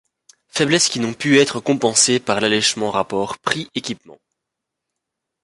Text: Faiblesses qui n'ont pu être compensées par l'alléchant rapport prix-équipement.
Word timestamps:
Faiblesses 0.47 0.89
qui 0.89 0.99
n'ont 0.99 1.13
pu 1.13 1.37
être 1.37 1.59
compensées 1.59 2.19
par 2.19 2.41
l'alléchant 2.41 2.89
rapport 2.89 3.37
prix-équipement. 3.37 4.17